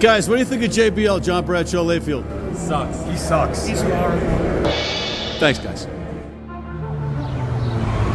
[0.00, 2.24] Guys, what do you think of JBL, John Bradshaw Layfield?
[2.56, 3.04] Sucks.
[3.04, 3.66] He sucks.
[3.66, 4.70] He's horrible.
[5.38, 5.86] Thanks, guys.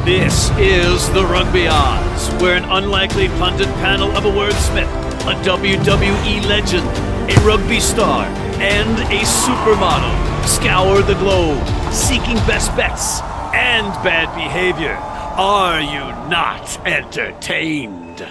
[0.06, 4.90] This is the Rugby Odds, where an unlikely pundit panel of a wordsmith,
[5.22, 6.88] a WWE legend,
[7.30, 8.26] a rugby star,
[8.62, 13.22] and a supermodel scour the globe, seeking best bets
[13.54, 14.96] and bad behavior.
[15.38, 18.26] Are you not entertained?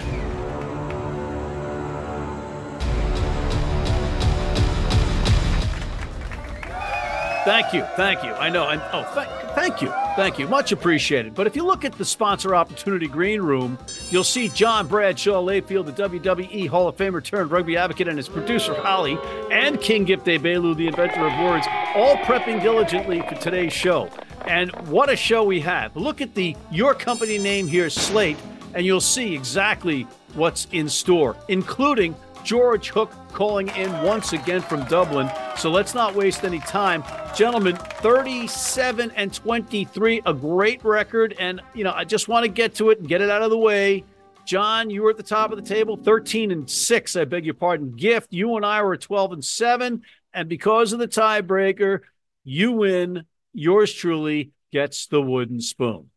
[7.45, 8.33] Thank you, thank you.
[8.33, 11.35] I know, and oh, thank, thank you, thank you, much appreciated.
[11.35, 15.85] But if you look at the sponsor opportunity green room, you'll see John Bradshaw Layfield,
[15.85, 19.19] the WWE Hall of Famer turned rugby advocate, and his producer Holly,
[19.51, 24.09] and King Gift Egbelu, the inventor of words, all prepping diligently for today's show.
[24.47, 25.95] And what a show we have!
[25.97, 28.39] Look at the your company name here, Slate,
[28.73, 34.85] and you'll see exactly what's in store, including George Hook calling in once again from
[34.85, 35.31] Dublin.
[35.57, 37.05] So let's not waste any time.
[37.35, 41.35] Gentlemen, 37 and 23, a great record.
[41.39, 43.51] And, you know, I just want to get to it and get it out of
[43.51, 44.05] the way.
[44.47, 47.55] John, you were at the top of the table, 13 and 6, I beg your
[47.55, 47.93] pardon.
[47.93, 50.03] Gift, you and I were 12 and 7.
[50.35, 52.01] And because of the tiebreaker,
[52.43, 53.25] you win.
[53.55, 56.11] Yours truly gets the wooden spoon.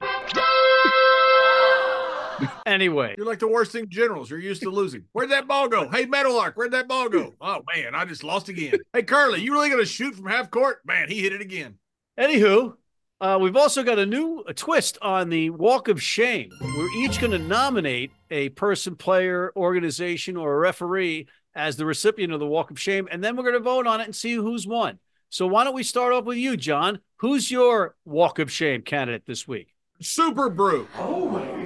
[2.66, 4.30] Anyway, You're like the worst thing generals.
[4.30, 5.04] You're used to losing.
[5.14, 5.90] Where'd that ball go?
[5.90, 7.34] Hey, Meadowlark, where'd that ball go?
[7.42, 8.74] Oh, man, I just lost again.
[8.94, 10.82] Hey, Curly, you really going to shoot from half court?
[10.86, 11.76] Man, he hit it again.
[12.20, 12.74] Anywho,
[13.22, 16.50] uh, we've also got a new a twist on the Walk of Shame.
[16.60, 22.34] We're each going to nominate a person, player, organization, or a referee as the recipient
[22.34, 24.34] of the Walk of Shame, and then we're going to vote on it and see
[24.34, 25.00] who's won.
[25.30, 27.00] So why don't we start off with you, John?
[27.18, 29.74] Who's your Walk of Shame candidate this week?
[30.02, 30.86] SuperBru.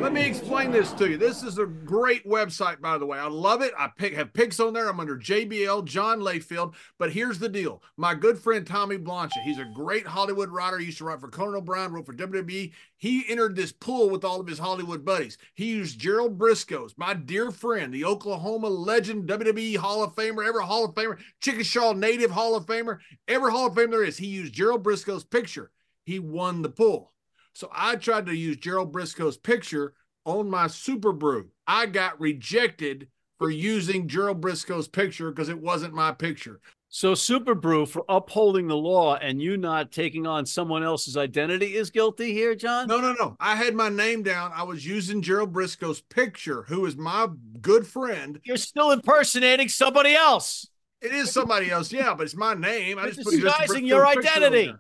[0.02, 1.16] Let me explain this to you.
[1.16, 3.20] This is a great website, by the way.
[3.20, 3.72] I love it.
[3.78, 4.90] I pick, have picks on there.
[4.90, 6.74] I'm under JBL, John Layfield.
[6.98, 7.84] But here's the deal.
[7.98, 10.80] My good friend Tommy Blanchett, he's a great Hollywood writer.
[10.80, 12.72] He used to write for Conan O'Brien, wrote for WWE.
[12.98, 15.38] He entered this pool with all of his Hollywood buddies.
[15.54, 20.62] He used Gerald Brisco's, my dear friend, the Oklahoma legend, WWE Hall of Famer, ever
[20.62, 22.98] Hall of Famer, Chickasaw native Hall of Famer,
[23.28, 24.18] ever Hall of Famer there is.
[24.18, 25.70] He used Gerald Brisco's picture.
[26.06, 27.12] He won the pool.
[27.54, 29.94] So I tried to use Gerald Brisco's picture
[30.26, 31.48] on my SuperBru.
[31.68, 33.08] I got rejected
[33.38, 36.60] for using Gerald Brisco's picture because it wasn't my picture.
[36.94, 41.90] So SuperBru for upholding the law and you not taking on someone else's identity is
[41.90, 42.88] guilty here, John?
[42.88, 43.38] No, no, no.
[43.40, 44.52] I had my name down.
[44.54, 47.30] I was using Gerald Brisco's picture, who is my
[47.62, 48.42] good friend.
[48.44, 50.68] You're still impersonating somebody else.
[51.02, 53.00] It is somebody else, yeah, but it's my name.
[53.00, 54.74] I just put disguising your identity.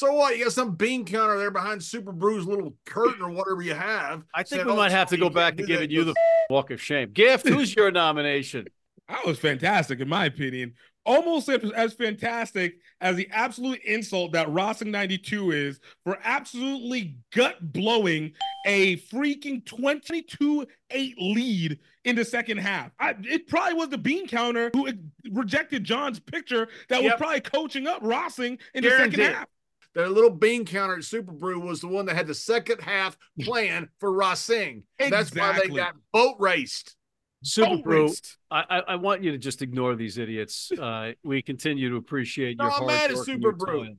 [0.00, 0.10] There.
[0.10, 0.36] So what?
[0.36, 4.24] You got some bean counter there behind SuperBru's little curtain or whatever you have.
[4.34, 6.14] I think Said, we "Oh, might have to go back to giving you the
[6.50, 7.12] walk of shame.
[7.12, 8.66] Gift, who's your nomination?
[9.08, 10.74] That was fantastic, in my opinion.
[11.06, 17.56] Almost as, as fantastic as the absolute insult that Racing 92 is for absolutely gut
[17.60, 18.32] blowing
[18.66, 22.90] a freaking 22 8 lead in the second half.
[22.98, 24.88] I, it probably was the bean counter who
[25.30, 29.46] rejected John's picture that was probably coaching up Racing in the second half.
[29.94, 33.88] The little bean counter at SuperBru was the one that had the second half plan
[34.00, 34.82] for Racing.
[34.98, 36.96] That's why they got boat raced.
[37.44, 38.02] Super Boat Brew.
[38.04, 38.38] raced.
[38.50, 40.72] I, I want you to just ignore these idiots.
[40.72, 43.86] Uh, we continue to appreciate No, your I'm mad at SuperBru.
[43.86, 43.98] time.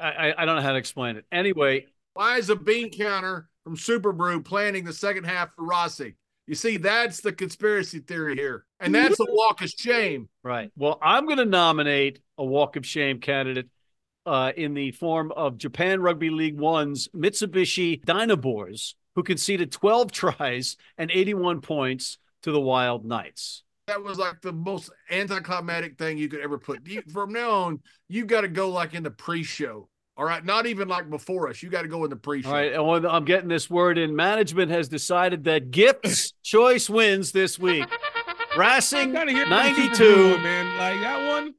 [0.00, 1.24] I I don't know how to explain it.
[1.30, 6.16] Anyway, Why is a bean counter from SuperBru planning the second half for Rossi?
[6.46, 8.66] You see, that's the conspiracy theory here.
[8.80, 10.28] And that's a walk of shame.
[10.42, 10.70] right.
[10.76, 13.68] Well, I'm going to nominate a walk of shame candidate
[14.26, 20.76] uh, in the form of Japan Rugby League One's Mitsubishi DynaBoars, who conceded 12 tries
[20.98, 23.62] and 81 points to the Wild Knights.
[23.86, 26.86] That was like the most anticlimactic thing you could ever put.
[26.86, 29.88] You, from now on, you've got to go like in the pre-show.
[30.16, 31.62] All right, not even like before us.
[31.62, 32.48] You got to go in the pre-show.
[32.48, 34.14] All right, and when I'm getting this word in.
[34.14, 37.86] Management has decided that Gift's choice wins this week.
[38.56, 39.94] Racing Gotta hear from the 92.
[39.94, 40.78] Super man.
[40.78, 41.54] Like that one,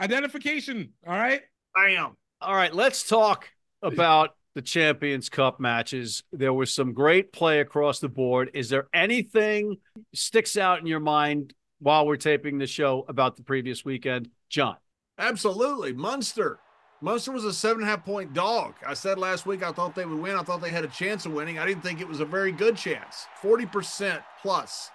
[0.00, 0.92] identification.
[1.06, 1.42] All right.
[1.74, 2.16] Bam.
[2.40, 3.48] All right, let's talk
[3.82, 6.22] about the Champions Cup matches.
[6.32, 8.50] There was some great play across the board.
[8.54, 9.76] Is there anything
[10.14, 14.76] sticks out in your mind while we're taping the show about the previous weekend, John?
[15.18, 15.92] Absolutely.
[15.92, 16.58] Munster.
[17.00, 18.74] Munster was a seven and a half point dog.
[18.86, 20.36] I said last week I thought they would win.
[20.36, 21.58] I thought they had a chance of winning.
[21.58, 23.26] I didn't think it was a very good chance.
[23.42, 24.90] 40% plus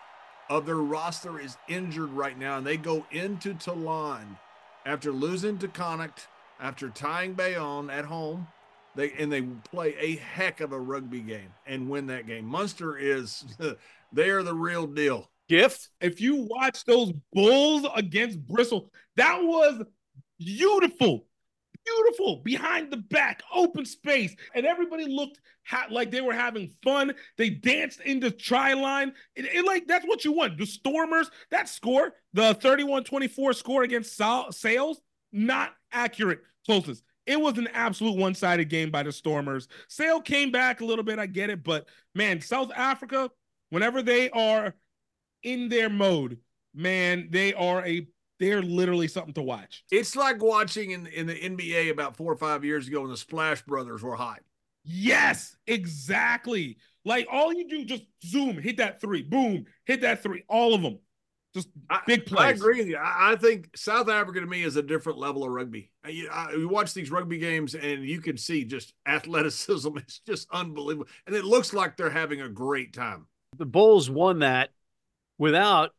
[0.50, 4.38] of their roster is injured right now, and they go into Toulon
[4.86, 6.28] after losing to Connacht,
[6.60, 8.48] after tying Bayonne at home.
[8.96, 12.46] They and they play a heck of a rugby game and win that game.
[12.46, 13.46] Munster is
[14.12, 15.30] they are the real deal.
[15.48, 15.90] Gift.
[16.02, 19.84] If you watch those Bulls against Bristol, that was
[20.40, 21.26] beautiful.
[21.86, 27.14] Beautiful behind the back, open space, and everybody looked ha- like they were having fun.
[27.38, 29.14] They danced in the try line.
[29.38, 30.58] It, it, like that's what you want.
[30.58, 35.00] The Stormers, that score, the 31-24 score against Sal- Sales,
[35.32, 37.04] not accurate closest.
[37.26, 39.68] It was an absolute one-sided game by the Stormers.
[39.90, 43.30] Sale came back a little bit, I get it, but man, South Africa,
[43.70, 44.74] whenever they are
[45.44, 46.40] in their mode,
[46.74, 48.08] man, they are a
[48.40, 49.84] they're literally something to watch.
[49.92, 53.18] It's like watching in, in the NBA about four or five years ago when the
[53.18, 54.42] Splash Brothers were hot.
[54.84, 56.78] Yes, exactly.
[57.04, 60.82] Like all you do, just zoom, hit that three, boom, hit that three, all of
[60.82, 61.00] them.
[61.54, 61.70] Just
[62.06, 62.42] big plays.
[62.42, 62.98] I, agree with you.
[62.98, 65.92] I, I, think South Africa to me is a different level of rugby.
[66.04, 69.98] I, I, you watch these rugby games and you can see just athleticism.
[69.98, 71.08] It's just unbelievable.
[71.26, 73.28] And it looks like they're having a great time.
[73.58, 74.70] The Bulls won that
[75.38, 75.92] without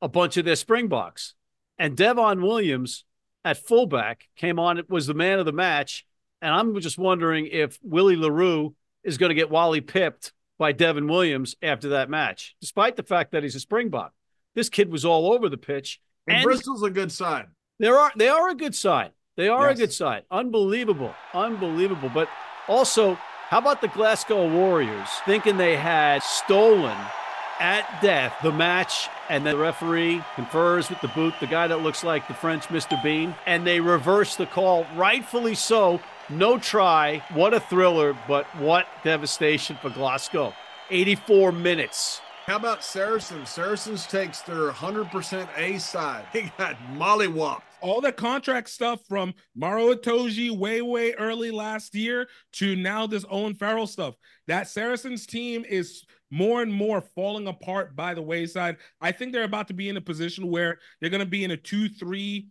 [0.00, 1.34] a bunch of their Springboks.
[1.78, 3.04] And Devon Williams
[3.44, 6.06] at fullback came on, it was the man of the match.
[6.40, 10.72] And I'm just wondering if Willie le Roux is going to get Wally pipped by
[10.72, 14.12] Devon Williams after that match, despite the fact that he's a Springbok.
[14.54, 16.00] This kid was all over the pitch.
[16.26, 17.46] And, and Bristol's a good side.
[17.78, 19.12] There are they are a good side.
[19.36, 19.78] They are yes.
[19.78, 20.24] a good side.
[20.30, 21.14] Unbelievable.
[21.32, 22.10] Unbelievable.
[22.12, 22.28] But
[22.66, 23.14] also,
[23.48, 26.96] how about the Glasgow Warriors thinking they had stolen
[27.60, 32.02] at death the match and the referee confers with the boot, the guy that looks
[32.02, 33.00] like the French Mr.
[33.02, 36.00] Bean, and they reverse the call, rightfully so.
[36.28, 37.22] No try.
[37.32, 40.54] What a thriller, but what devastation for Glasgow.
[40.90, 42.20] 84 minutes.
[42.48, 43.50] How about Saracens?
[43.50, 46.24] Saracens takes their 100% A side.
[46.32, 47.60] He got mollywopped.
[47.80, 53.24] All the contract stuff from Maro Itoje way, way early last year to now this
[53.30, 54.16] Owen Farrell stuff.
[54.48, 58.76] That Saracens team is– more and more falling apart by the wayside.
[59.00, 61.52] I think they're about to be in a position where they're going to be in
[61.52, 62.48] a two, three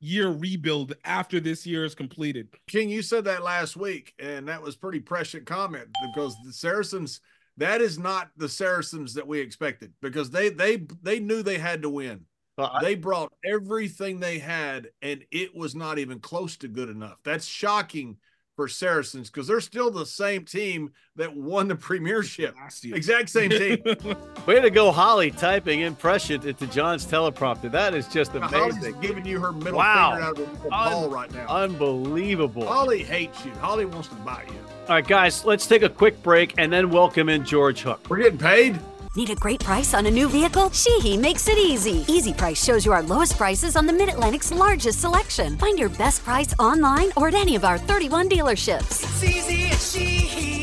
[0.00, 2.48] year rebuild after this year is completed.
[2.68, 7.20] King, you said that last week, and that was pretty prescient comment because the Saracens
[7.58, 11.82] that is not the Saracens that we expected because they they they knew they had
[11.82, 12.24] to win.
[12.56, 17.18] Uh, they brought everything they had, and it was not even close to good enough.
[17.22, 18.16] That's shocking
[18.58, 22.56] for Saracens because they're still the same team that won the premiership.
[22.82, 23.78] Exact same team.
[24.46, 27.70] Way to go, Holly, typing impression into John's teleprompter.
[27.70, 28.58] That is just amazing.
[28.58, 30.10] Holly's giving you her middle wow.
[30.10, 31.46] finger out of the ball Un- right now.
[31.46, 32.66] Unbelievable.
[32.66, 33.52] Holly hates you.
[33.52, 34.58] Holly wants to bite you.
[34.88, 38.10] All right, guys, let's take a quick break and then welcome in George Hook.
[38.10, 38.80] We're getting paid.
[39.18, 40.70] Need a great price on a new vehicle?
[40.70, 42.04] Sheehy makes it easy.
[42.06, 45.58] Easy Price shows you our lowest prices on the Mid Atlantic's largest selection.
[45.58, 49.02] Find your best price online or at any of our 31 dealerships.
[49.02, 50.62] It's easy at Sheehy.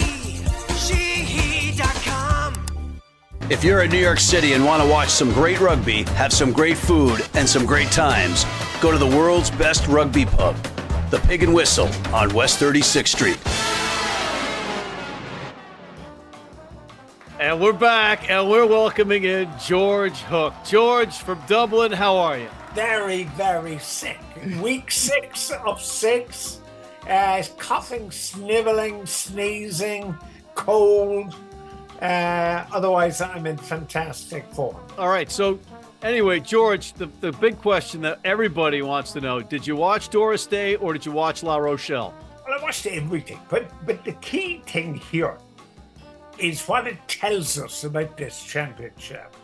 [1.74, 2.54] Sheehy.com.
[3.50, 6.54] If you're in New York City and want to watch some great rugby, have some
[6.54, 8.46] great food, and some great times,
[8.80, 10.56] go to the world's best rugby pub,
[11.10, 13.75] the Pig and Whistle on West 36th Street.
[17.56, 20.54] And we're back and we're welcoming in George Hook.
[20.66, 22.50] George from Dublin, how are you?
[22.74, 24.19] Very, very sick.
[24.62, 26.60] Week six of six.
[27.10, 30.18] Uh, coughing, sniveling, sneezing,
[30.56, 31.34] cold.
[32.02, 34.75] Uh, otherwise, I'm in fantastic form.
[34.98, 35.32] All right.
[35.32, 35.58] So,
[36.03, 40.46] anyway, George, the, the big question that everybody wants to know did you watch Doris
[40.46, 42.13] Day or did you watch La Rochelle?
[42.46, 43.39] Well, I watched everything.
[43.48, 45.38] But, but the key thing here
[46.38, 49.36] is what it tells us about this championship.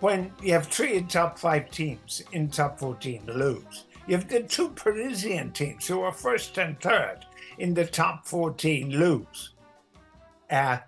[0.00, 4.70] When you have three top five teams in top 14 lose, you have the two
[4.70, 7.26] Parisian teams who are first and third
[7.58, 9.54] in the top 14 lose.
[10.50, 10.78] Uh,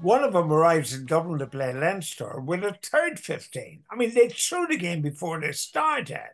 [0.00, 3.82] one of them arrives in Dublin to play Leinster with a third 15.
[3.90, 6.30] I mean, they threw the game before they started.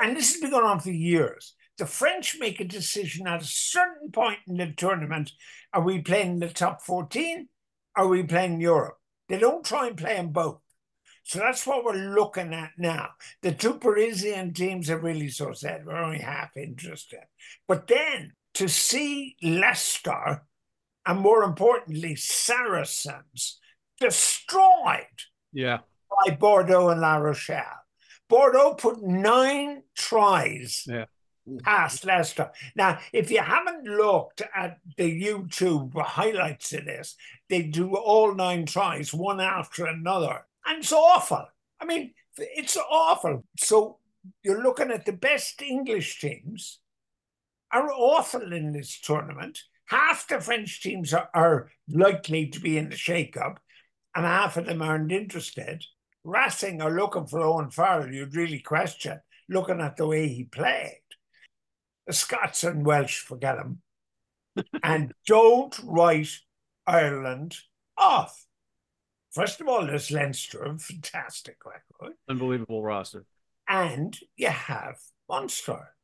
[0.00, 1.54] And this has been going on for years.
[1.78, 5.32] The French make a decision at a certain point in the tournament
[5.72, 7.48] are we playing the top 14
[7.96, 8.98] are we playing Europe?
[9.28, 10.60] They don't try and play them both.
[11.24, 13.10] So that's what we're looking at now.
[13.42, 15.86] The two Parisian teams are really so sad.
[15.86, 17.20] We're only half interested.
[17.68, 20.42] But then to see Leicester
[21.06, 23.58] and more importantly, Saracens
[24.00, 25.06] destroyed
[25.52, 25.78] yeah.
[26.24, 27.84] by Bordeaux and La Rochelle.
[28.28, 31.04] Bordeaux put nine tries yeah
[31.62, 32.50] past Leicester.
[32.76, 37.16] Now, if you haven't looked at the YouTube highlights of this,
[37.48, 40.46] they do all nine tries, one after another.
[40.64, 41.46] And it's awful.
[41.80, 43.44] I mean, it's awful.
[43.58, 43.98] So
[44.42, 46.78] you're looking at the best English teams
[47.72, 49.58] are awful in this tournament.
[49.86, 53.60] Half the French teams are, are likely to be in the shake-up,
[54.14, 55.84] and half of them aren't interested.
[56.24, 61.01] Racing are looking for Owen Farrell, you'd really question looking at the way he played.
[62.06, 63.82] The Scots and Welsh, forget him.
[64.82, 66.30] and don't write
[66.86, 67.56] Ireland
[67.96, 68.46] off.
[69.30, 72.16] First of all, there's Leinster, a fantastic record.
[72.28, 73.24] Unbelievable roster.
[73.68, 75.94] And you have Munster.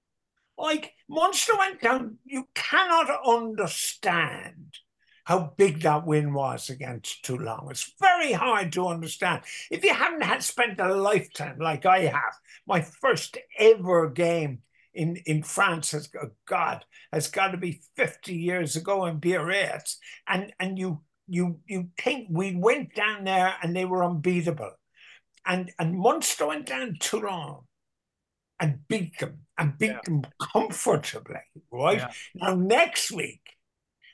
[0.57, 4.79] Like, Munster went down, you cannot understand
[5.25, 7.69] how big that win was against Toulon.
[7.71, 9.43] It's very hard to understand.
[9.71, 12.35] If you haven't had spent a lifetime like I have,
[12.67, 14.63] my first ever game
[14.95, 19.99] in, in France has oh God has got to be 50 years ago in Biarritz.
[20.27, 24.73] And and you you you think we went down there and they were unbeatable.
[25.47, 27.61] And and Munster went down to Toulon
[28.61, 30.01] and beat them and beat yeah.
[30.05, 31.41] them comfortably,
[31.71, 31.99] right?
[31.99, 32.11] Yeah.
[32.35, 33.59] Now next week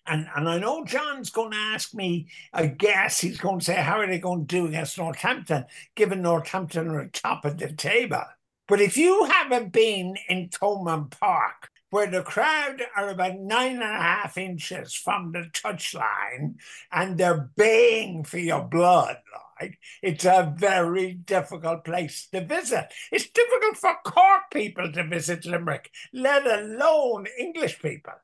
[0.06, 3.74] and, and I know John's going to ask me, I guess he's going to say,
[3.74, 5.64] how are they going to do against Northampton,
[5.94, 8.24] given Northampton are top of the table?
[8.66, 13.82] But if you haven't been in Thomond Park, where the crowd are about nine and
[13.82, 16.56] a half inches from the touchline
[16.90, 19.18] and they're baying for your blood,
[19.60, 22.92] like it's a very difficult place to visit.
[23.12, 28.14] It's difficult for Cork people to visit Limerick, let alone English people.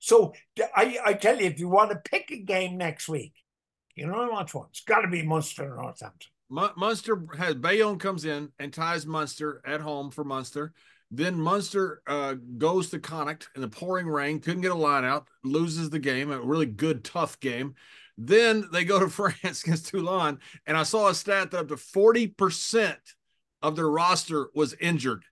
[0.00, 0.34] So
[0.76, 3.32] I, I tell you, if you want to pick a game next week,
[3.94, 4.66] you know I watch one.
[4.70, 6.28] It's got to be Munster and Northampton.
[6.48, 10.72] Munster has Bayonne comes in and ties Munster at home for Munster.
[11.10, 15.28] Then Munster uh, goes to Connacht in the pouring rain, couldn't get a line out,
[15.42, 17.74] loses the game, a really good, tough game.
[18.16, 21.76] Then they go to France against Toulon, and I saw a stat that up to
[21.76, 22.96] 40%
[23.62, 25.24] of their roster was injured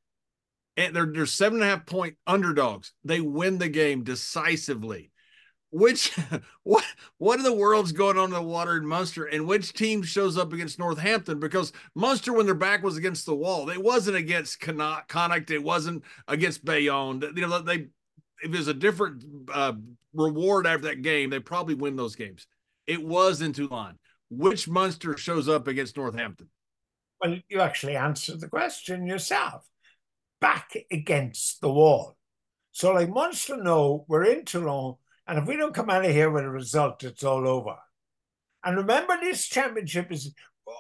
[0.77, 2.93] and they're they're seven and a half point underdogs.
[3.05, 5.11] They win the game decisively.
[5.71, 6.17] Which
[6.63, 6.85] what
[7.19, 10.39] what in the world's going on in the water in Munster and which team shows
[10.39, 11.41] up against Northampton?
[11.41, 16.05] Because Munster, when their back was against the wall, they wasn't against Connacht, it wasn't
[16.29, 17.23] against Bayonne.
[17.35, 17.89] You know, they
[18.43, 19.73] if there's a different uh,
[20.13, 22.47] reward after that game, they probably win those games.
[22.87, 23.99] It was in Toulon.
[24.29, 26.49] Which Munster shows up against Northampton?
[27.21, 29.65] Well, you actually answered the question yourself
[30.41, 32.17] back against the wall.
[32.73, 36.31] So, like Munster know we're in Toulon, and if we don't come out of here
[36.31, 37.77] with a result, it's all over.
[38.65, 40.35] And remember, this championship is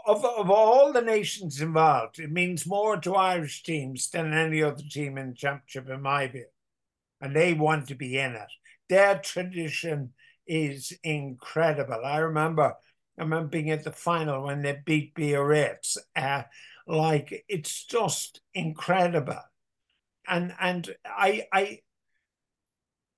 [0.07, 4.83] of, of all the nations involved, it means more to Irish teams than any other
[4.91, 6.47] team in the championship, in my view.
[7.21, 8.49] And they want to be in it.
[8.89, 10.13] Their tradition
[10.47, 12.05] is incredible.
[12.05, 12.75] I remember,
[13.19, 15.97] I remember being at the final when they beat Biarritz.
[16.15, 16.43] Uh,
[16.87, 19.41] like it's just incredible
[20.29, 21.81] and and i i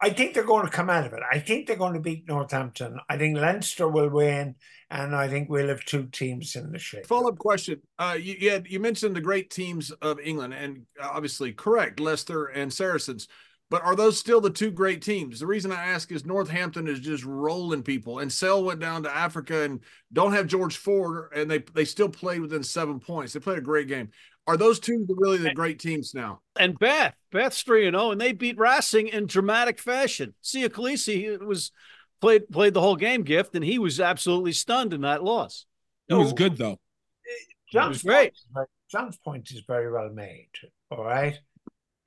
[0.00, 1.22] I think they're going to come out of it.
[1.30, 2.98] I think they're going to beat Northampton.
[3.08, 4.54] I think Leinster will win,
[4.90, 7.06] and I think we'll have two teams in the shape.
[7.06, 10.86] Follow up question: uh, you, you, had, you mentioned the great teams of England, and
[11.02, 13.26] obviously correct, Leicester and Saracens.
[13.70, 15.40] But are those still the two great teams?
[15.40, 19.14] The reason I ask is Northampton is just rolling people, and Sale went down to
[19.14, 19.80] Africa and
[20.12, 23.32] don't have George Ford, and they they still played within seven points.
[23.32, 24.10] They played a great game.
[24.48, 26.40] Are those two really the great teams now?
[26.58, 30.34] And Beth, Bath's three and zero, oh, and they beat Racing in dramatic fashion.
[30.42, 31.70] Siya Kolisi was
[32.20, 35.66] played played the whole game, gift, and he was absolutely stunned in that loss.
[36.08, 36.78] It was good though.
[37.70, 38.32] John's great.
[38.54, 40.48] Point, John's point is very well made.
[40.90, 41.38] All right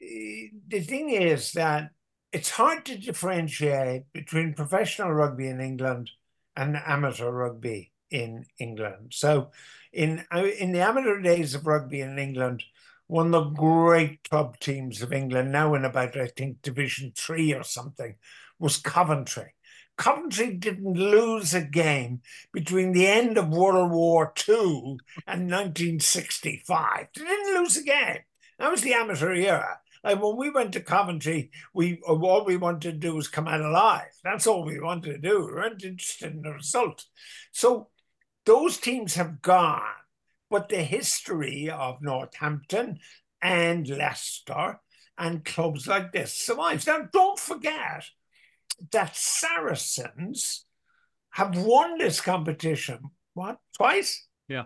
[0.01, 1.91] eh, the thing is that
[2.31, 6.10] it's hard to differentiate between professional rugby in England
[6.55, 9.12] and amateur rugby in England.
[9.12, 9.51] So,
[9.91, 12.63] in in the amateur days of rugby in England,
[13.07, 17.53] one of the great club teams of England, now in about I think Division Three
[17.53, 18.15] or something,
[18.60, 19.53] was Coventry.
[19.98, 22.21] Coventry didn't lose a game
[22.51, 27.07] between the end of World War II and 1965.
[27.15, 28.19] They didn't lose a game.
[28.57, 29.79] That was the amateur era.
[30.03, 33.62] Like when we went to Coventry, we all we wanted to do was come out
[33.62, 34.10] alive.
[34.24, 35.45] That's all we wanted to do.
[35.45, 37.05] We weren't interested in the result.
[37.51, 37.89] So
[38.45, 39.81] those teams have gone,
[40.50, 43.00] but the history of Northampton
[43.41, 44.79] and Leicester
[45.17, 46.88] and clubs like this survives.
[46.88, 48.05] Now, don't forget
[48.91, 50.65] that Saracens
[51.31, 53.12] have won this competition.
[53.33, 54.27] What twice?
[54.48, 54.65] Yeah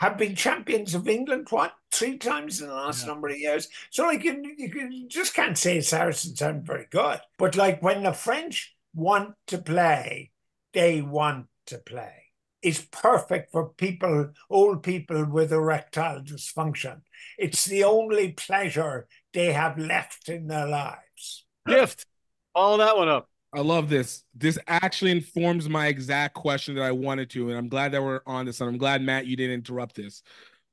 [0.00, 3.12] have been champions of England what three times in the last yeah.
[3.12, 3.68] number of years.
[3.90, 7.20] So like you, you, you just can't say Saracens aren't very good.
[7.38, 10.30] But like when the French want to play,
[10.72, 12.19] they want to play.
[12.62, 17.00] It's perfect for people, old people with erectile dysfunction.
[17.38, 21.46] It's the only pleasure they have left in their lives.
[21.66, 22.06] Gift.
[22.54, 23.28] Follow that one up.
[23.52, 24.24] I love this.
[24.34, 28.20] This actually informs my exact question that I wanted to, and I'm glad that we're
[28.26, 28.60] on this.
[28.60, 30.22] And I'm glad Matt you didn't interrupt this.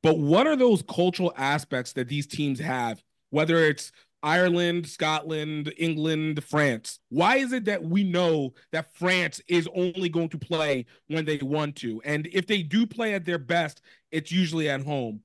[0.03, 3.01] But what are those cultural aspects that these teams have?
[3.29, 3.91] Whether it's
[4.23, 6.99] Ireland, Scotland, England, France.
[7.09, 11.37] Why is it that we know that France is only going to play when they
[11.37, 12.01] want to?
[12.03, 13.81] And if they do play at their best,
[14.11, 15.21] it's usually at home.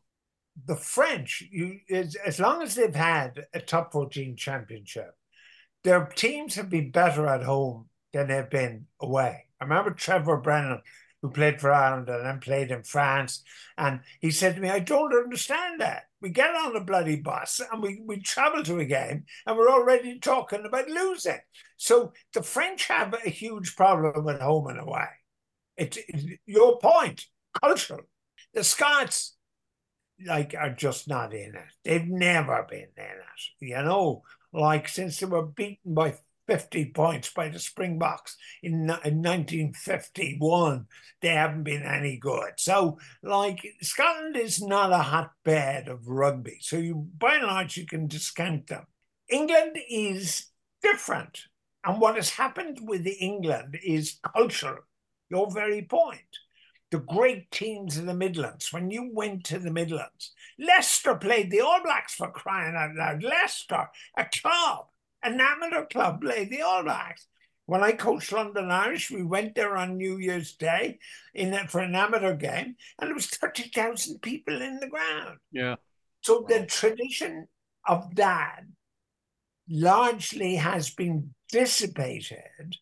[0.66, 5.14] The French, you, as long as they've had a top 14 championship,
[5.82, 9.46] their teams have been better at home than they've been away.
[9.60, 10.82] I remember Trevor Brennan
[11.22, 13.42] who played for Ireland and then played in France.
[13.78, 16.04] And he said to me, I don't understand that.
[16.20, 19.70] We get on a bloody bus and we, we travel to a game and we're
[19.70, 21.38] already talking about losing.
[21.76, 25.06] So the French have a huge problem at home and away.
[25.76, 27.24] It's it, your point,
[27.60, 28.02] cultural.
[28.52, 29.36] The Scots,
[30.24, 31.72] like, are just not in it.
[31.84, 33.42] They've never been in it.
[33.60, 36.14] You know, like since they were beaten by
[36.52, 40.86] 50 points by the Springboks in, in 1951.
[41.22, 42.52] They haven't been any good.
[42.58, 46.58] So, like, Scotland is not a hotbed of rugby.
[46.60, 48.84] So, you by and large, you can discount them.
[49.30, 50.48] England is
[50.82, 51.44] different.
[51.86, 54.82] And what has happened with England is cultural.
[55.30, 56.20] Your very point.
[56.90, 61.62] The great teams in the Midlands, when you went to the Midlands, Leicester played the
[61.62, 63.22] All Blacks for crying out loud.
[63.22, 64.88] Leicester, a club
[65.22, 67.26] an amateur club play the All Blacks.
[67.66, 70.98] When I coached London Irish, we went there on New Year's Day
[71.32, 75.38] in for an amateur game, and there was thirty thousand people in the ground.
[75.52, 75.76] Yeah.
[76.22, 76.48] So wow.
[76.48, 77.46] the tradition
[77.86, 78.62] of that
[79.68, 82.76] largely has been dissipated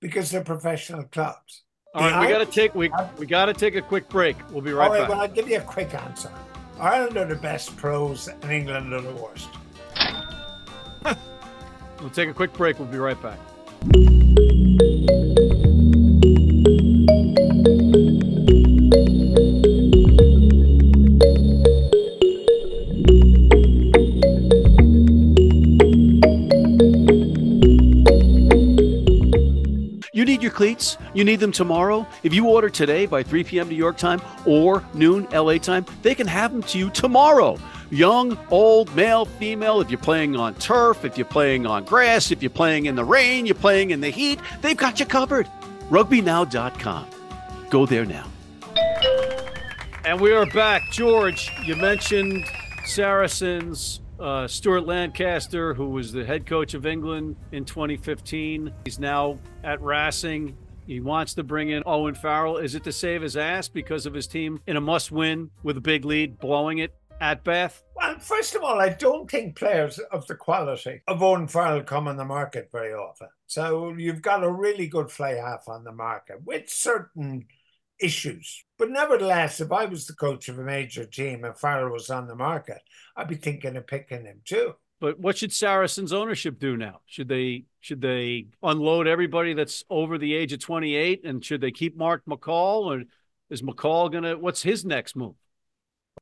[0.00, 1.64] because they're professional clubs.
[1.94, 4.36] All right, we got to take we we got to take a quick break.
[4.50, 5.08] We'll be right, all right back.
[5.08, 6.30] Well, I'll give you a quick answer.
[6.78, 9.48] Ireland are the best pros, and England are the worst.
[12.00, 12.78] We'll take a quick break.
[12.78, 13.38] We'll be right back.
[30.12, 30.96] You need your cleats?
[31.14, 32.06] You need them tomorrow?
[32.22, 33.68] If you order today by 3 p.m.
[33.68, 37.58] New York time or noon LA time, they can have them to you tomorrow
[37.90, 42.42] young, old, male, female, if you're playing on turf, if you're playing on grass, if
[42.42, 45.48] you're playing in the rain, you're playing in the heat, they've got you covered.
[45.90, 47.06] RugbyNow.com.
[47.70, 48.26] Go there now.
[50.04, 50.82] And we are back.
[50.90, 52.44] George, you mentioned
[52.84, 54.00] Saracens.
[54.18, 59.82] Uh, Stuart Lancaster, who was the head coach of England in 2015, he's now at
[59.82, 60.56] Racing.
[60.86, 62.56] He wants to bring in Owen Farrell.
[62.56, 65.76] Is it to save his ass because of his team in a must win with
[65.76, 67.82] a big lead, blowing it at Beth?
[67.94, 72.08] Well, first of all, I don't think players of the quality of Owen Farrell come
[72.08, 73.28] on the market very often.
[73.46, 77.46] So you've got a really good fly half on the market with certain
[78.00, 78.64] issues.
[78.78, 82.26] But nevertheless, if I was the coach of a major team and Farrell was on
[82.26, 82.82] the market,
[83.16, 84.74] I'd be thinking of picking him too.
[85.00, 87.00] But what should Saracens ownership do now?
[87.06, 91.70] Should they should they unload everybody that's over the age of 28 and should they
[91.70, 93.02] keep Mark McCall or
[93.50, 95.34] is McCall gonna what's his next move?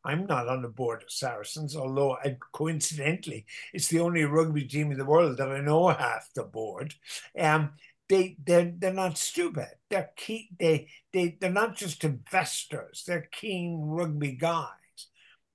[0.04, 4.92] I'm not on the board of Saracens, although I, coincidentally, it's the only rugby team
[4.92, 6.94] in the world that I know half the board.
[7.38, 7.72] Um,
[8.08, 9.68] they they're they're not stupid.
[9.88, 10.50] They're key.
[10.58, 13.04] They they they're not just investors.
[13.06, 14.68] They're keen rugby guys,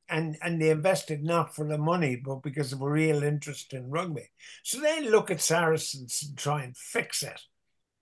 [0.10, 3.90] and and they invested not for the money, but because of a real interest in
[3.90, 4.30] rugby.
[4.64, 7.40] So they look at Saracens and try and fix it,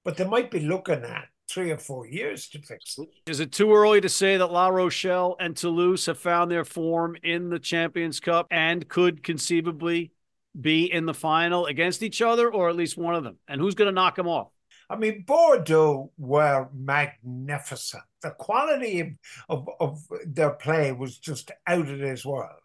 [0.06, 3.08] but they might be looking at three or four years to fix it.
[3.26, 7.16] Is it too early to say that La Rochelle and Toulouse have found their form
[7.24, 10.12] in the Champions Cup and could conceivably
[10.60, 13.38] be in the final against each other, or at least one of them?
[13.48, 14.50] And who's going to knock them off?
[14.90, 18.04] I mean, Bordeaux were magnificent.
[18.22, 19.18] The quality
[19.50, 22.60] of, of, of their play was just out of this world.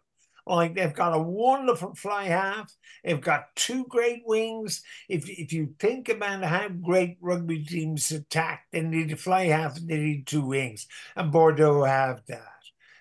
[0.45, 2.73] Like they've got a wonderful fly half.
[3.03, 4.83] They've got two great wings.
[5.07, 9.77] If if you think about how great rugby teams attack, they need a fly half
[9.77, 10.87] and they need two wings.
[11.15, 12.47] And Bordeaux have that.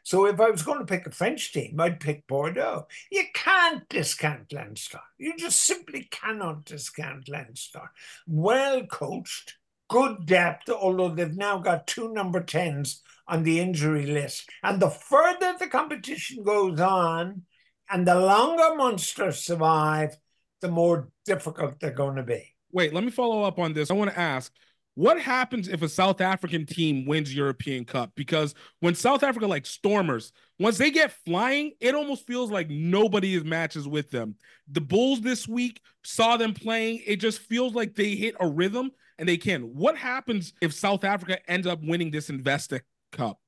[0.05, 2.87] So if I was going to pick a French team, I'd pick Bordeaux.
[3.11, 5.01] You can't discount Leinster.
[5.19, 7.91] You just simply cannot discount Leinster.
[8.27, 14.49] Well coached, good depth, although they've now got two number 10s on the injury list.
[14.63, 17.43] And the further the competition goes on
[17.91, 20.17] and the longer Munster survive,
[20.61, 22.55] the more difficult they're going to be.
[22.73, 23.91] Wait, let me follow up on this.
[23.91, 24.53] I want to ask
[24.95, 28.13] what happens if a South African team wins European Cup?
[28.15, 33.35] Because when South Africa, like Stormers, once they get flying, it almost feels like nobody
[33.35, 34.35] is matches with them.
[34.71, 37.03] The Bulls this week saw them playing.
[37.07, 39.63] It just feels like they hit a rhythm and they can.
[39.63, 42.83] What happens if South Africa ends up winning this Investec
[43.13, 43.39] Cup?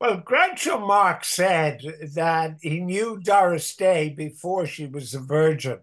[0.00, 1.80] Well, Groucho Marx said
[2.14, 5.80] that he knew Doris Day before she was a virgin.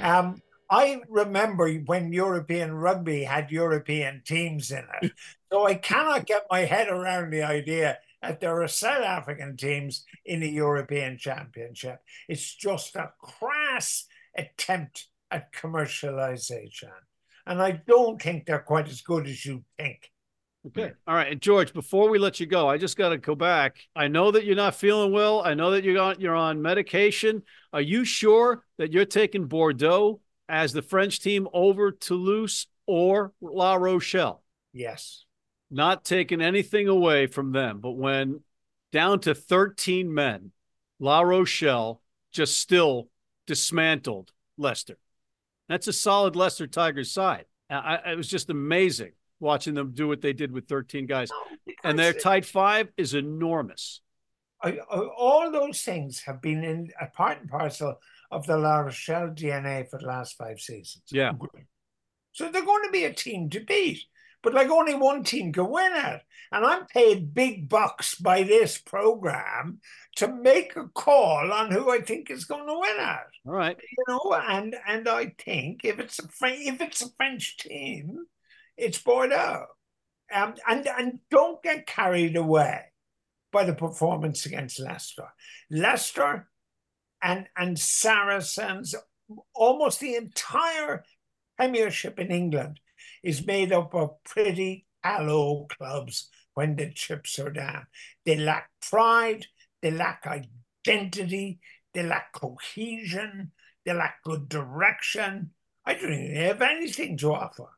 [0.00, 5.12] Um, I remember when European rugby had European teams in it.
[5.52, 10.06] So I cannot get my head around the idea that there are South African teams
[10.24, 12.00] in the European championship.
[12.26, 16.88] It's just a crass attempt at commercialization.
[17.46, 20.11] And I don't think they're quite as good as you think.
[20.68, 20.92] Okay.
[21.08, 21.32] All right.
[21.32, 23.78] And George, before we let you go, I just got to go back.
[23.96, 25.42] I know that you're not feeling well.
[25.44, 27.42] I know that you're on, you're on medication.
[27.72, 30.20] Are you sure that you're taking Bordeaux
[30.52, 34.42] as the French team over Toulouse or La Rochelle.
[34.72, 35.24] Yes.
[35.70, 38.40] Not taking anything away from them, but when
[38.92, 40.52] down to 13 men,
[41.00, 43.08] La Rochelle just still
[43.46, 44.98] dismantled Leicester.
[45.68, 47.46] That's a solid Leicester Tigers side.
[47.70, 51.30] I, it was just amazing watching them do what they did with 13 guys.
[51.84, 54.00] And their tight five is enormous.
[54.62, 57.96] I, I, all those things have been in a part and parcel
[58.30, 61.02] of the La Rochelle DNA for the last five seasons.
[61.10, 61.32] Yeah.
[62.30, 64.04] So they're going to be a team to beat,
[64.42, 66.22] but like only one team can win it.
[66.52, 69.80] And I'm paid big bucks by this program
[70.16, 73.48] to make a call on who I think is going to win it.
[73.48, 73.76] All right.
[73.80, 78.26] You know, and and I think if it's a if it's a French team,
[78.76, 79.66] it's Bordeaux.
[80.34, 82.80] Um, and and don't get carried away
[83.52, 85.28] by the performance against Leicester.
[85.70, 86.48] Leicester
[87.22, 88.94] and and Saracens,
[89.54, 91.04] almost the entire
[91.56, 92.80] Premiership in England
[93.22, 97.86] is made up of pretty callow clubs when the chips are down.
[98.24, 99.46] They lack pride,
[99.80, 101.60] they lack identity,
[101.94, 103.52] they lack cohesion,
[103.84, 105.50] they lack good direction.
[105.84, 107.68] I don't they have anything to offer.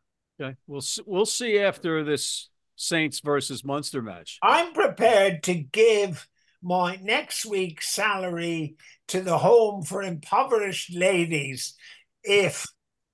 [0.40, 4.38] Okay, we'll we'll see after this Saints versus Munster match.
[4.42, 6.28] I'm prepared to give
[6.62, 8.76] my next week's salary
[9.08, 11.74] to the home for impoverished ladies
[12.24, 12.66] if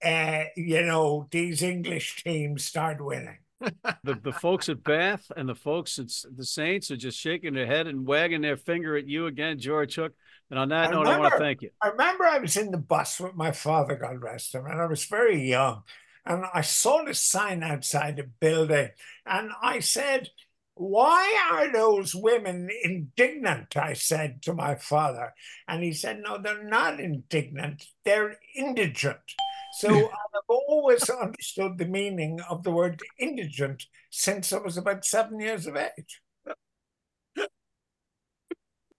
[0.02, 3.38] uh, you know these English teams start winning.
[3.60, 7.66] the the folks at Bath and the folks at the Saints are just shaking their
[7.66, 10.12] head and wagging their finger at you again, George Hook.
[10.48, 11.70] And on that I note, remember, I want to thank you.
[11.82, 14.86] I remember I was in the bus with my father, God rest him, and I
[14.86, 15.82] was very young.
[16.26, 18.90] And I saw the sign outside the building,
[19.26, 20.30] and I said,
[20.80, 23.76] why are those women indignant?
[23.76, 25.34] I said to my father.
[25.68, 29.18] And he said, No, they're not indignant, they're indigent.
[29.78, 35.38] So I've always understood the meaning of the word indigent since I was about seven
[35.38, 36.22] years of age.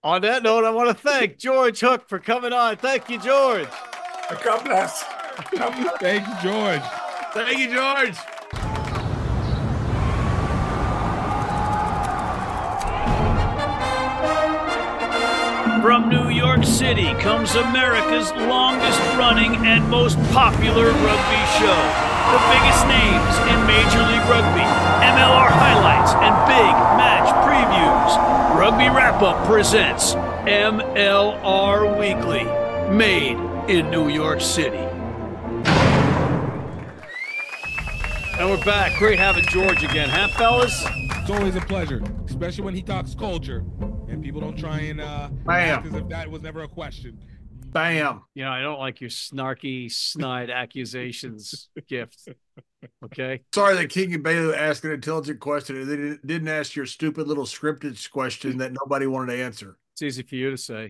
[0.04, 2.78] On that note, I want to thank George Hook for coming on.
[2.78, 3.68] Thank you, George.
[4.44, 5.04] God bless.
[5.52, 5.98] God bless.
[5.98, 7.11] Thank you, George.
[7.34, 8.18] Thank you, George.
[15.82, 21.80] From New York City comes America's longest running and most popular rugby show.
[22.32, 24.68] The biggest names in Major League Rugby,
[25.00, 28.60] MLR highlights, and big match previews.
[28.60, 30.16] Rugby Wrap Up presents
[30.46, 32.44] MLR Weekly,
[32.94, 33.38] made
[33.70, 34.91] in New York City.
[38.42, 38.98] And we're back.
[38.98, 40.84] Great having George again, huh, fellas?
[40.88, 43.64] It's always a pleasure, especially when he talks culture
[44.08, 45.86] and people don't try and uh Bam.
[45.86, 47.20] as if that was never a question.
[47.68, 48.24] Bam.
[48.34, 52.30] You know, I don't like your snarky, snide accusations gift.
[53.06, 53.44] Okay.
[53.54, 57.46] Sorry that King Egbelu asked an intelligent question and they didn't ask your stupid little
[57.46, 59.78] scripted question that nobody wanted to answer.
[59.94, 60.90] It's easy for you to say.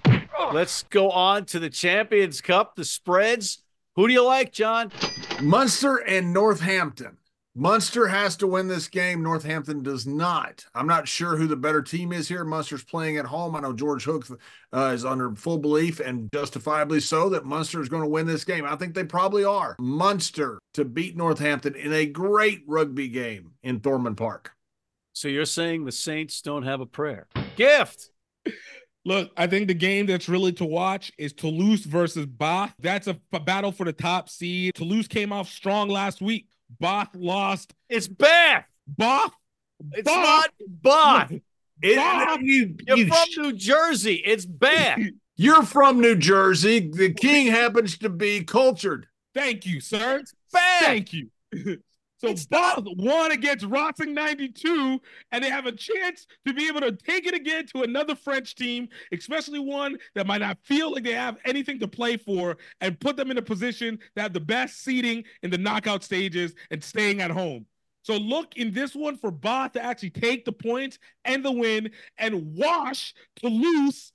[0.53, 3.61] Let's go on to the Champions Cup, the spreads.
[3.97, 4.89] Who do you like, John?
[5.41, 7.17] Munster and Northampton.
[7.53, 9.21] Munster has to win this game.
[9.21, 10.65] Northampton does not.
[10.73, 12.45] I'm not sure who the better team is here.
[12.45, 13.57] Munster's playing at home.
[13.57, 14.25] I know George Hook
[14.71, 18.45] uh, is under full belief and justifiably so that Munster is going to win this
[18.45, 18.63] game.
[18.63, 19.75] I think they probably are.
[19.79, 24.53] Munster to beat Northampton in a great rugby game in Thomond Park.
[25.11, 27.27] So you're saying the Saints don't have a prayer?
[27.57, 28.11] Gift.
[29.03, 32.73] Look, I think the game that's really to watch is Toulouse versus Bath.
[32.79, 34.73] That's a, a battle for the top seed.
[34.75, 36.47] Toulouse came off strong last week.
[36.79, 37.73] Bath lost.
[37.89, 38.65] It's Bath.
[38.87, 39.31] Bath.
[39.91, 40.23] It's Bath.
[40.23, 40.49] not
[40.81, 41.31] Bath.
[41.31, 41.41] It.
[42.43, 44.15] You, You're you from sh- New Jersey.
[44.25, 44.99] It's Bath.
[45.35, 46.91] You're from New Jersey.
[46.91, 49.07] The king happens to be cultured.
[49.33, 50.23] Thank you, sir.
[50.53, 50.83] Bath.
[50.83, 51.29] Thank you.
[52.21, 56.81] So it's Bath won against Racing 92, and they have a chance to be able
[56.81, 61.03] to take it again to another French team, especially one that might not feel like
[61.03, 64.39] they have anything to play for, and put them in a position to have the
[64.39, 67.65] best seating in the knockout stages and staying at home.
[68.03, 71.89] So look in this one for Bath to actually take the points and the win
[72.19, 74.11] and wash Toulouse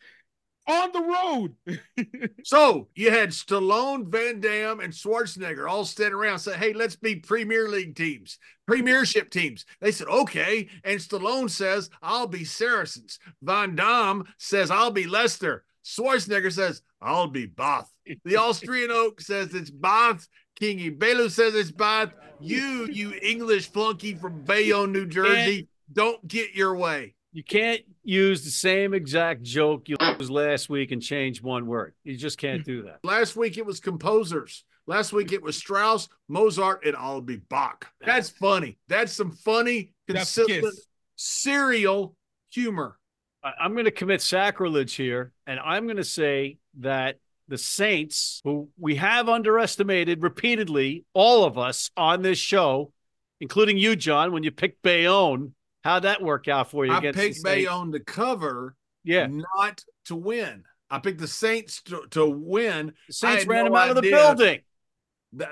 [0.67, 2.31] on the road.
[2.45, 7.17] so you had Stallone, Van Damme, and Schwarzenegger all standing around saying, Hey, let's be
[7.17, 9.65] Premier League teams, Premiership teams.
[9.81, 10.69] They said, Okay.
[10.85, 13.19] And Stallone says, I'll be Saracens.
[13.43, 15.65] Van Damme says, I'll be Leicester.
[15.85, 17.93] Schwarzenegger says, I'll be Bath.
[18.25, 20.27] The Austrian Oak says it's Bath.
[20.59, 22.13] King Egbelu says it's Bath.
[22.41, 27.16] You, you English flunky from Bayonne, New Jersey, don't get your way.
[27.37, 31.93] You can't use the same exact joke you used last week and change one word.
[32.03, 33.01] You just can't do that.
[33.05, 34.65] Last week it was composers.
[34.87, 37.93] Last week it was Strauss, Mozart, and Albee Bach.
[38.01, 38.79] That's funny.
[38.89, 40.75] That's some funny, consistent,
[41.17, 42.17] serial
[42.53, 42.97] humor.
[43.45, 47.19] I'm going to commit sacrilege here, and I'm going to say that
[47.49, 52.93] the Saints, who we have underestimated repeatedly, all of us on this show,
[53.43, 55.53] including you, John, when you picked Bayonne,
[55.87, 56.93] How'd that work out for you?
[56.93, 60.65] I picked Bayonne to cover, yeah, not to win.
[60.91, 62.93] I picked the Saints to, to win.
[63.07, 64.63] The Saints ran no them out of the building.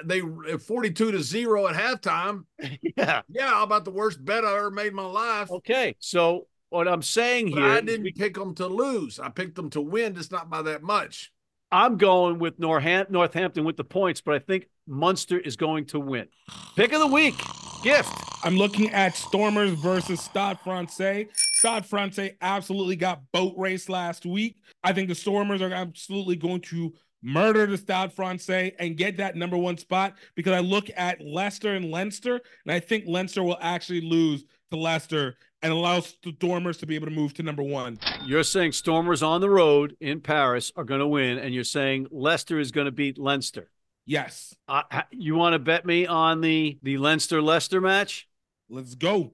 [0.05, 0.23] They
[0.59, 2.47] 42 to 0 at halftime.
[2.97, 3.23] yeah.
[3.29, 5.53] Yeah, about the worst bet I ever made in my life.
[5.53, 5.95] Okay.
[6.01, 9.21] So what I'm saying but here I didn't we, pick them to lose.
[9.21, 11.31] I picked them to win, just not by that much.
[11.71, 16.27] I'm going with Northampton with the points, but I think Munster is going to win.
[16.75, 17.37] Pick of the week
[17.85, 18.11] gift.
[18.43, 21.29] I'm looking at Stormers versus Stade Francais.
[21.35, 24.57] Stade Francais absolutely got boat race last week.
[24.83, 29.37] I think the Stormers are absolutely going to murder the Stade Francais and get that
[29.37, 33.59] number one spot because I look at Leicester and Leinster, and I think Leinster will
[33.61, 37.63] actually lose to Leicester and allow the Stormers to be able to move to number
[37.63, 37.99] one.
[38.25, 42.07] You're saying Stormers on the road in Paris are going to win, and you're saying
[42.11, 43.71] Leicester is going to beat Leinster.
[44.07, 44.55] Yes.
[44.69, 48.29] Uh, you want to bet me on the the Leinster Leicester match?
[48.69, 49.33] Let's go.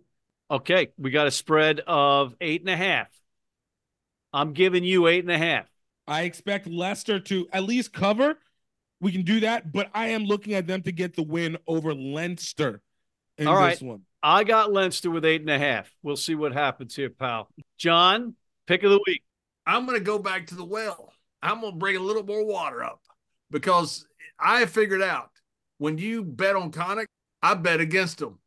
[0.51, 3.09] Okay, we got a spread of eight and a half.
[4.33, 5.67] I'm giving you eight and a half.
[6.07, 8.39] I expect Leicester to at least cover.
[9.01, 11.95] We can do that, but I am looking at them to get the win over
[11.95, 12.83] Leinster
[13.39, 13.71] in All right.
[13.71, 14.03] this one.
[14.23, 15.91] I got Leinster with eight and a half.
[16.03, 17.49] We'll see what happens here, pal.
[17.79, 18.35] John,
[18.67, 19.23] pick of the week.
[19.67, 21.13] I'm going to go back to the well.
[21.43, 23.01] I'm going to bring a little more water up
[23.51, 24.05] because
[24.43, 25.31] I figured out
[25.79, 27.09] when you bet on Connacht,
[27.43, 28.39] I bet against them.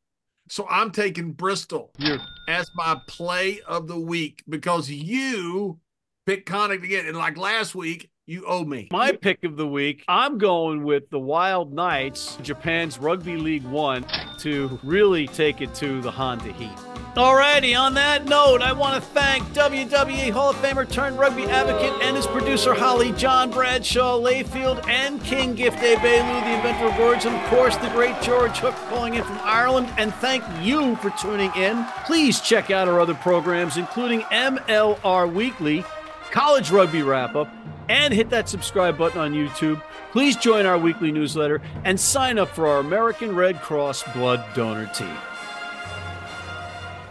[0.49, 2.17] So I'm taking Bristol yeah.
[2.47, 5.79] as my play of the week because you
[6.25, 7.07] picked Connacht again.
[7.07, 8.87] And like last week, you owe me.
[8.91, 14.05] My pick of the week, I'm going with the Wild Knights, Japan's Rugby League One,
[14.39, 16.71] to really take it to the Honda Heat.
[17.15, 21.93] Alrighty, on that note, I want to thank WWE Hall of Famer turned rugby advocate
[22.01, 27.25] and his producer Holly, John Bradshaw Layfield, and King Gift Egbelu, the inventor of words,
[27.25, 29.93] and of course the great George Hook calling in from Ireland.
[29.97, 31.85] And thank you for tuning in.
[32.05, 35.85] Please check out our other programs, including MLR Weekly,
[36.31, 37.47] College Rugby Wrap Up,
[37.89, 39.81] and hit that subscribe button on YouTube.
[40.11, 44.87] Please join our weekly newsletter and sign up for our American Red Cross blood donor
[44.93, 45.15] team.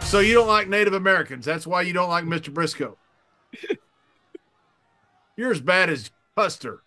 [0.01, 1.45] So you don't like Native Americans.
[1.45, 2.53] That's why you don't like Mr.
[2.53, 2.95] Brisco.
[5.35, 6.83] You're as bad as Custer.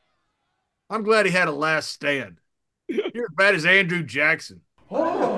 [0.88, 2.38] I'm glad he had a last stand.
[2.88, 4.60] You're as bad as Andrew Jackson.
[4.90, 5.35] Oh.